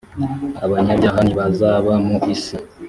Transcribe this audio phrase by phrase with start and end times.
[0.65, 2.55] abanyabyaha ntibazaba mu isi